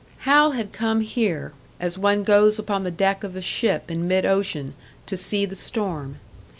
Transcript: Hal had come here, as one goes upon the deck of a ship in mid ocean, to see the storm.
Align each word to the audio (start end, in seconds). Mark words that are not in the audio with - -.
Hal 0.21 0.53
had 0.53 0.73
come 0.73 1.01
here, 1.01 1.53
as 1.79 1.95
one 1.95 2.23
goes 2.23 2.57
upon 2.57 2.83
the 2.83 2.89
deck 2.89 3.23
of 3.23 3.35
a 3.35 3.39
ship 3.41 3.91
in 3.91 4.07
mid 4.07 4.25
ocean, 4.25 4.73
to 5.05 5.15
see 5.15 5.45
the 5.45 5.55
storm. 5.55 6.19